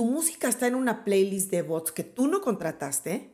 [0.00, 3.32] ¿Tu música está en una playlist de bots que tú no contrataste?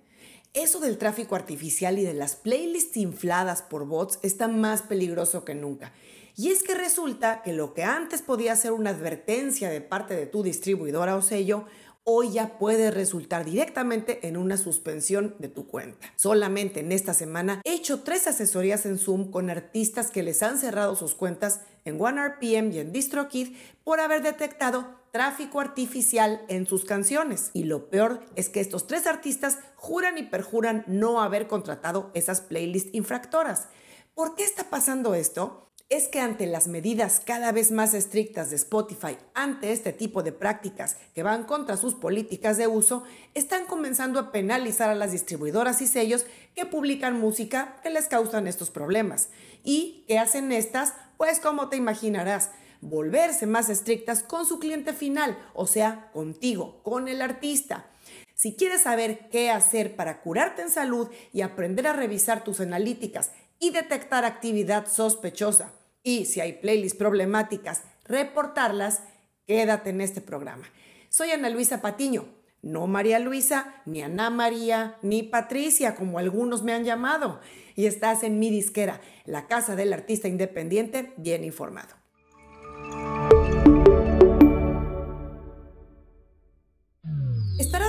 [0.52, 5.54] Eso del tráfico artificial y de las playlists infladas por bots está más peligroso que
[5.54, 5.92] nunca.
[6.34, 10.26] Y es que resulta que lo que antes podía ser una advertencia de parte de
[10.26, 11.66] tu distribuidora o sello,
[12.02, 16.12] hoy ya puede resultar directamente en una suspensión de tu cuenta.
[16.16, 20.58] Solamente en esta semana he hecho tres asesorías en Zoom con artistas que les han
[20.58, 23.54] cerrado sus cuentas en OneRPM y en DistroKid
[23.84, 27.50] por haber detectado tráfico artificial en sus canciones.
[27.54, 32.42] Y lo peor es que estos tres artistas juran y perjuran no haber contratado esas
[32.42, 33.68] playlists infractoras.
[34.14, 35.62] ¿Por qué está pasando esto?
[35.88, 40.32] es que ante las medidas cada vez más estrictas de Spotify ante este tipo de
[40.32, 45.80] prácticas que van contra sus políticas de uso, están comenzando a penalizar a las distribuidoras
[45.82, 49.28] y sellos que publican música que les causan estos problemas.
[49.62, 50.94] ¿Y qué hacen estas?
[51.18, 52.50] Pues como te imaginarás,
[52.88, 57.90] volverse más estrictas con su cliente final, o sea, contigo, con el artista.
[58.34, 63.32] Si quieres saber qué hacer para curarte en salud y aprender a revisar tus analíticas
[63.58, 65.72] y detectar actividad sospechosa.
[66.02, 69.02] Y si hay playlists problemáticas, reportarlas,
[69.46, 70.66] quédate en este programa.
[71.08, 72.26] Soy Ana Luisa Patiño,
[72.62, 77.40] no María Luisa, ni Ana María, ni Patricia, como algunos me han llamado.
[77.74, 82.05] Y estás en mi disquera, la casa del artista independiente bien informado.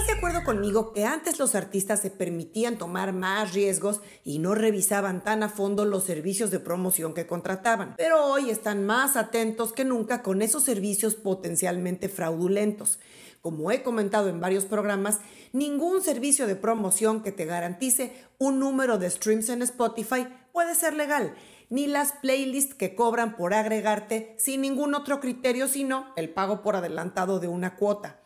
[0.07, 5.21] De acuerdo conmigo que antes los artistas se permitían tomar más riesgos y no revisaban
[5.21, 9.83] tan a fondo los servicios de promoción que contrataban, pero hoy están más atentos que
[9.83, 12.99] nunca con esos servicios potencialmente fraudulentos.
[13.41, 15.19] Como he comentado en varios programas,
[15.51, 20.93] ningún servicio de promoción que te garantice un número de streams en Spotify puede ser
[20.93, 21.35] legal,
[21.69, 26.77] ni las playlists que cobran por agregarte sin ningún otro criterio sino el pago por
[26.77, 28.21] adelantado de una cuota.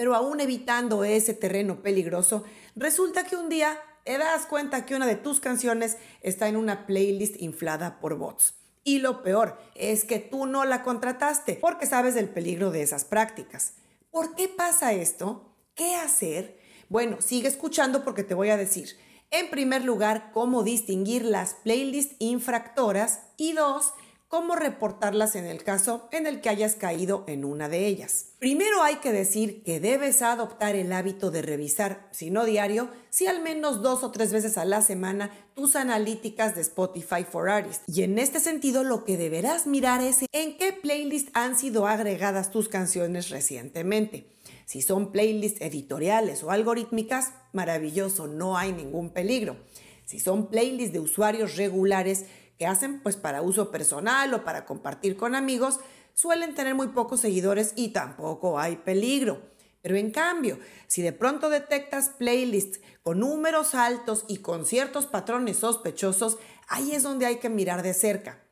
[0.00, 2.42] Pero aún evitando ese terreno peligroso,
[2.74, 6.86] resulta que un día te das cuenta que una de tus canciones está en una
[6.86, 8.54] playlist inflada por bots.
[8.82, 13.04] Y lo peor es que tú no la contrataste porque sabes del peligro de esas
[13.04, 13.74] prácticas.
[14.10, 15.54] ¿Por qué pasa esto?
[15.74, 16.58] ¿Qué hacer?
[16.88, 18.96] Bueno, sigue escuchando porque te voy a decir.
[19.30, 23.92] En primer lugar, cómo distinguir las playlists infractoras y dos,
[24.30, 28.26] cómo reportarlas en el caso en el que hayas caído en una de ellas.
[28.38, 33.26] Primero hay que decir que debes adoptar el hábito de revisar, si no diario, si
[33.26, 37.82] al menos dos o tres veces a la semana tus analíticas de Spotify for Artists.
[37.88, 42.52] Y en este sentido lo que deberás mirar es en qué playlist han sido agregadas
[42.52, 44.28] tus canciones recientemente.
[44.64, 49.56] Si son playlists editoriales o algorítmicas, maravilloso, no hay ningún peligro.
[50.04, 52.26] Si son playlists de usuarios regulares,
[52.60, 55.80] que hacen pues para uso personal o para compartir con amigos,
[56.12, 59.40] suelen tener muy pocos seguidores y tampoco hay peligro.
[59.80, 65.56] Pero en cambio, si de pronto detectas playlists con números altos y con ciertos patrones
[65.56, 66.36] sospechosos,
[66.68, 68.42] ahí es donde hay que mirar de cerca.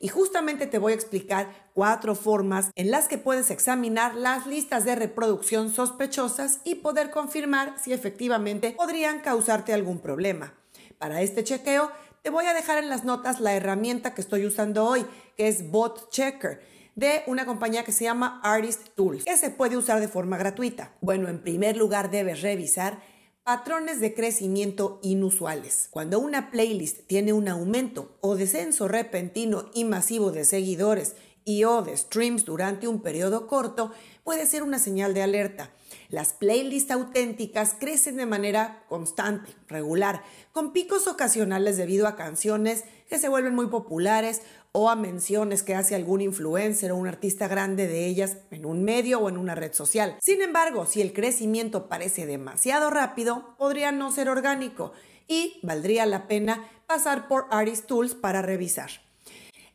[0.00, 4.84] Y justamente te voy a explicar cuatro formas en las que puedes examinar las listas
[4.84, 10.52] de reproducción sospechosas y poder confirmar si efectivamente podrían causarte algún problema.
[10.98, 14.84] Para este chequeo te voy a dejar en las notas la herramienta que estoy usando
[14.84, 15.04] hoy,
[15.36, 16.60] que es Bot Checker
[16.94, 20.94] de una compañía que se llama Artist Tools, que se puede usar de forma gratuita.
[21.00, 23.02] Bueno, en primer lugar debes revisar
[23.42, 25.88] patrones de crecimiento inusuales.
[25.90, 31.82] Cuando una playlist tiene un aumento o descenso repentino y masivo de seguidores y o
[31.82, 33.90] de streams durante un periodo corto,
[34.22, 35.72] puede ser una señal de alerta.
[36.12, 43.18] Las playlists auténticas crecen de manera constante, regular, con picos ocasionales debido a canciones que
[43.18, 47.88] se vuelven muy populares o a menciones que hace algún influencer o un artista grande
[47.88, 50.18] de ellas en un medio o en una red social.
[50.20, 54.92] Sin embargo, si el crecimiento parece demasiado rápido, podría no ser orgánico
[55.28, 58.90] y valdría la pena pasar por Artist Tools para revisar.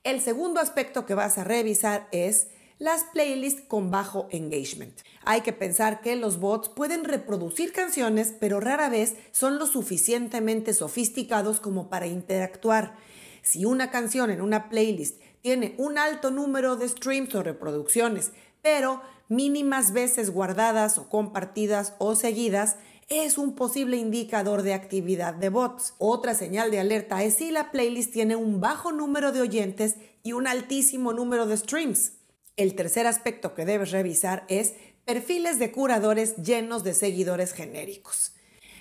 [0.03, 2.49] El segundo aspecto que vas a revisar es
[2.79, 4.99] las playlists con bajo engagement.
[5.25, 10.73] Hay que pensar que los bots pueden reproducir canciones, pero rara vez son lo suficientemente
[10.73, 12.95] sofisticados como para interactuar.
[13.41, 18.31] Si una canción en una playlist tiene un alto número de streams o reproducciones,
[18.61, 22.77] pero mínimas veces guardadas o compartidas o seguidas,
[23.09, 25.93] es un posible indicador de actividad de bots.
[25.97, 30.33] Otra señal de alerta es si la playlist tiene un bajo número de oyentes y
[30.33, 32.16] un altísimo número de streams.
[32.57, 34.73] El tercer aspecto que debes revisar es
[35.05, 38.33] perfiles de curadores llenos de seguidores genéricos.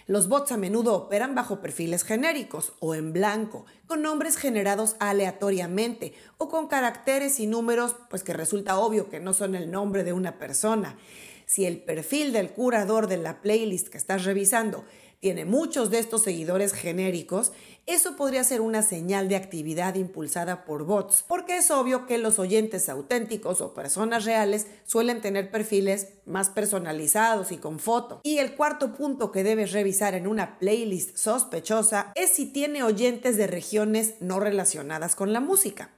[0.07, 6.15] Los bots a menudo operan bajo perfiles genéricos o en blanco, con nombres generados aleatoriamente
[6.39, 10.15] o con caracteres y números pues que resulta obvio que no son el nombre de
[10.15, 10.97] una persona.
[11.45, 14.87] Si el perfil del curador de la playlist que estás revisando
[15.21, 17.53] tiene muchos de estos seguidores genéricos,
[17.87, 22.41] eso podría ser una señal de actividad impulsada por bots, porque es obvio que los
[22.41, 28.21] oyentes auténticos o personas reales suelen tener perfiles más personalizados y con foto.
[28.25, 33.37] Y el cuarto punto que debes revisar en una playlist sospechosa es si tiene oyentes
[33.37, 35.93] de regiones no relacionadas con la música.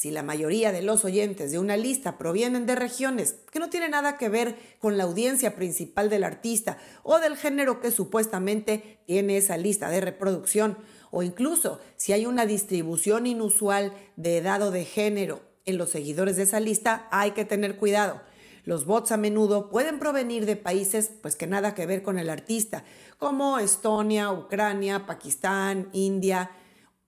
[0.00, 3.90] Si la mayoría de los oyentes de una lista provienen de regiones que no tienen
[3.90, 9.36] nada que ver con la audiencia principal del artista o del género que supuestamente tiene
[9.36, 10.78] esa lista de reproducción,
[11.10, 16.36] o incluso si hay una distribución inusual de edad o de género en los seguidores
[16.36, 18.22] de esa lista, hay que tener cuidado.
[18.64, 22.30] Los bots a menudo pueden provenir de países pues que nada que ver con el
[22.30, 22.84] artista,
[23.18, 26.52] como Estonia, Ucrania, Pakistán, India,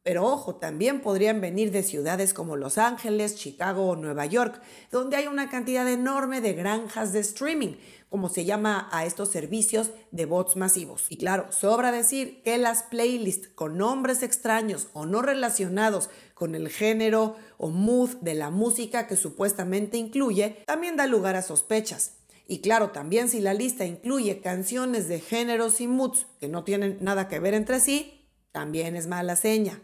[0.02, 4.60] pero ojo, también podrían venir de ciudades como Los Ángeles, Chicago o Nueva York,
[4.90, 7.76] donde hay una cantidad enorme de granjas de streaming,
[8.08, 11.06] como se llama a estos servicios de bots masivos.
[11.08, 16.68] Y claro, sobra decir que las playlists con nombres extraños o no relacionados con el
[16.68, 22.14] género o mood de la música que supuestamente incluye, también da lugar a sospechas.
[22.48, 26.98] Y claro, también si la lista incluye canciones de géneros y moods que no tienen
[27.00, 29.80] nada que ver entre sí, también es mala seña.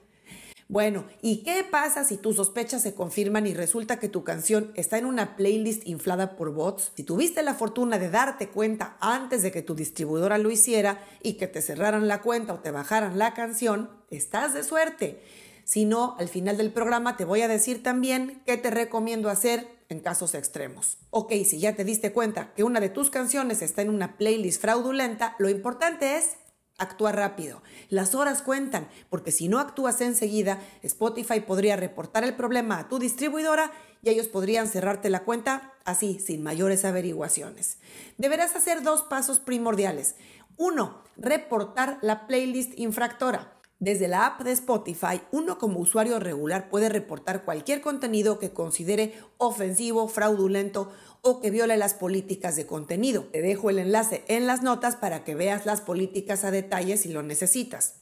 [0.70, 4.98] Bueno, ¿y qué pasa si tus sospechas se confirman y resulta que tu canción está
[4.98, 6.92] en una playlist inflada por bots?
[6.94, 11.34] Si tuviste la fortuna de darte cuenta antes de que tu distribuidora lo hiciera y
[11.34, 15.22] que te cerraran la cuenta o te bajaran la canción, estás de suerte.
[15.64, 19.66] Si no, al final del programa te voy a decir también qué te recomiendo hacer
[19.88, 20.98] en casos extremos.
[21.08, 24.60] Ok, si ya te diste cuenta que una de tus canciones está en una playlist
[24.60, 26.36] fraudulenta, lo importante es
[26.78, 27.60] Actúa rápido.
[27.88, 33.00] Las horas cuentan, porque si no actúas enseguida, Spotify podría reportar el problema a tu
[33.00, 37.78] distribuidora y ellos podrían cerrarte la cuenta así, sin mayores averiguaciones.
[38.16, 40.14] Deberás hacer dos pasos primordiales.
[40.56, 43.57] Uno, reportar la playlist infractora.
[43.80, 49.14] Desde la app de Spotify, uno como usuario regular puede reportar cualquier contenido que considere
[49.36, 50.90] ofensivo, fraudulento
[51.22, 53.26] o que viole las políticas de contenido.
[53.30, 57.12] Te dejo el enlace en las notas para que veas las políticas a detalle si
[57.12, 57.94] lo necesitas.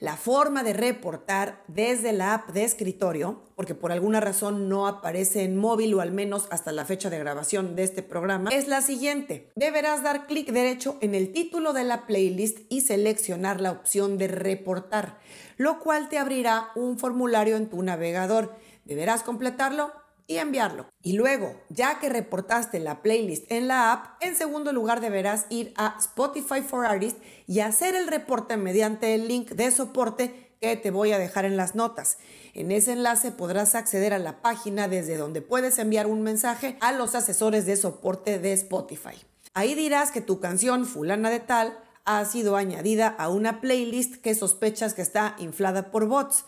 [0.00, 5.44] La forma de reportar desde la app de escritorio, porque por alguna razón no aparece
[5.44, 8.82] en móvil o al menos hasta la fecha de grabación de este programa, es la
[8.82, 9.50] siguiente.
[9.54, 14.28] Deberás dar clic derecho en el título de la playlist y seleccionar la opción de
[14.28, 15.18] reportar,
[15.56, 18.54] lo cual te abrirá un formulario en tu navegador.
[18.84, 19.92] Deberás completarlo
[20.26, 20.86] y enviarlo.
[21.02, 25.72] Y luego, ya que reportaste la playlist en la app, en segundo lugar deberás ir
[25.76, 30.90] a Spotify for Artists y hacer el reporte mediante el link de soporte que te
[30.90, 32.16] voy a dejar en las notas.
[32.54, 36.92] En ese enlace podrás acceder a la página desde donde puedes enviar un mensaje a
[36.92, 39.16] los asesores de soporte de Spotify.
[39.52, 44.34] Ahí dirás que tu canción fulana de tal ha sido añadida a una playlist que
[44.34, 46.44] sospechas que está inflada por bots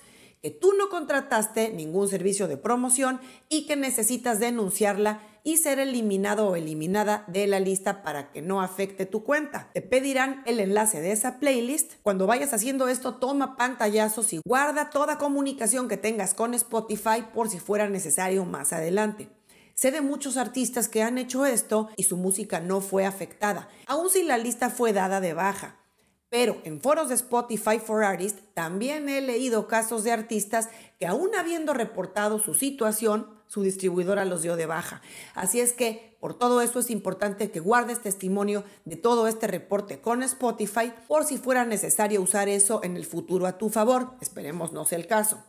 [0.47, 6.47] que tú no contrataste ningún servicio de promoción y que necesitas denunciarla y ser eliminado
[6.47, 9.71] o eliminada de la lista para que no afecte tu cuenta.
[9.75, 11.95] Te pedirán el enlace de esa playlist.
[12.05, 17.49] Cuando vayas haciendo esto, toma pantallazos y guarda toda comunicación que tengas con Spotify por
[17.49, 19.29] si fuera necesario más adelante.
[19.75, 24.11] Sé de muchos artistas que han hecho esto y su música no fue afectada, aun
[24.11, 25.81] si la lista fue dada de baja.
[26.29, 30.69] Pero en foros de Spotify for Artists también he leído casos de artistas
[30.99, 35.03] que aún habiendo reportado su situación, su distribuidora los dio de baja.
[35.35, 40.01] Así es que por todo eso es importante que guardes testimonio de todo este reporte
[40.01, 44.15] con Spotify por si fuera necesario usar eso en el futuro a tu favor.
[44.21, 45.45] Esperemos no sea el caso.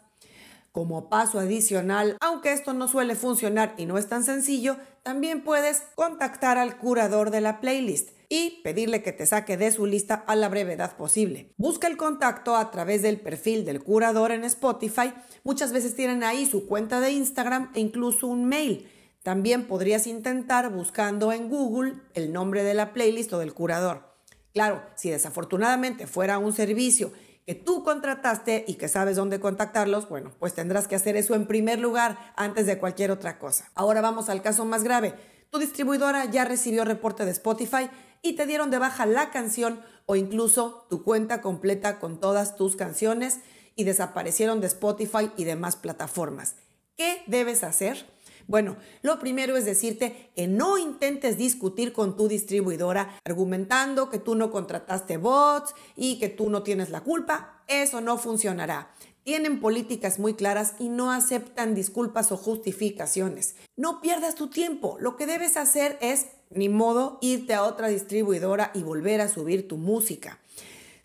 [0.71, 5.81] Como paso adicional, aunque esto no suele funcionar y no es tan sencillo, también puedes
[5.95, 10.35] contactar al curador de la playlist y pedirle que te saque de su lista a
[10.35, 11.53] la brevedad posible.
[11.57, 15.13] Busca el contacto a través del perfil del curador en Spotify.
[15.43, 18.89] Muchas veces tienen ahí su cuenta de Instagram e incluso un mail.
[19.23, 24.15] También podrías intentar buscando en Google el nombre de la playlist o del curador.
[24.53, 27.11] Claro, si desafortunadamente fuera un servicio
[27.45, 31.47] que tú contrataste y que sabes dónde contactarlos, bueno, pues tendrás que hacer eso en
[31.47, 33.71] primer lugar antes de cualquier otra cosa.
[33.73, 35.13] Ahora vamos al caso más grave.
[35.49, 37.89] Tu distribuidora ya recibió reporte de Spotify
[38.21, 42.75] y te dieron de baja la canción o incluso tu cuenta completa con todas tus
[42.75, 43.39] canciones
[43.75, 46.55] y desaparecieron de Spotify y demás plataformas.
[46.95, 48.07] ¿Qué debes hacer?
[48.47, 54.35] Bueno, lo primero es decirte que no intentes discutir con tu distribuidora argumentando que tú
[54.35, 57.61] no contrataste bots y que tú no tienes la culpa.
[57.67, 58.93] Eso no funcionará.
[59.23, 63.55] Tienen políticas muy claras y no aceptan disculpas o justificaciones.
[63.75, 64.95] No pierdas tu tiempo.
[65.01, 69.67] Lo que debes hacer es ni modo irte a otra distribuidora y volver a subir
[69.67, 70.39] tu música.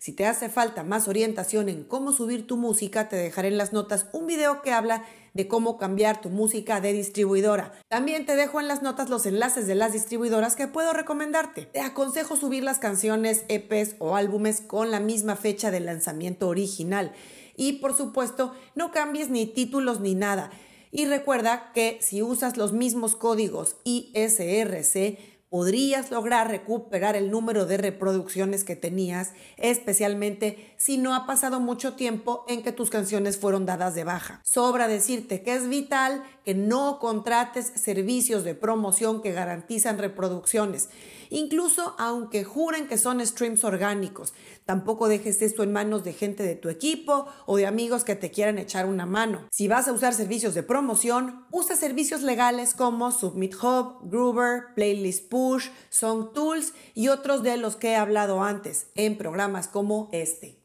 [0.03, 3.71] Si te hace falta más orientación en cómo subir tu música, te dejaré en las
[3.71, 7.71] notas un video que habla de cómo cambiar tu música de distribuidora.
[7.87, 11.67] También te dejo en las notas los enlaces de las distribuidoras que puedo recomendarte.
[11.67, 17.13] Te aconsejo subir las canciones, EPs o álbumes con la misma fecha de lanzamiento original.
[17.55, 20.51] Y por supuesto, no cambies ni títulos ni nada.
[20.91, 25.17] Y recuerda que si usas los mismos códigos ISRC,
[25.53, 31.93] podrías lograr recuperar el número de reproducciones que tenías, especialmente si no ha pasado mucho
[31.93, 34.41] tiempo en que tus canciones fueron dadas de baja.
[34.43, 40.89] Sobra decirte que es vital que no contrates servicios de promoción que garantizan reproducciones,
[41.29, 44.33] incluso aunque juren que son streams orgánicos.
[44.65, 48.31] Tampoco dejes esto en manos de gente de tu equipo o de amigos que te
[48.31, 49.47] quieran echar una mano.
[49.51, 55.29] Si vas a usar servicios de promoción, usa servicios legales como Submit Hub, Groover, Playlist
[55.43, 60.62] Push, Song Tools y otros de los que he hablado antes en programas como este.